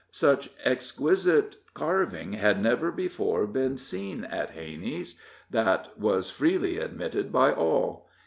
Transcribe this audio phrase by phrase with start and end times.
[0.09, 5.13] Such exquisite carving had never before been seen at Hanney's
[5.51, 8.09] that was freely admitted by all.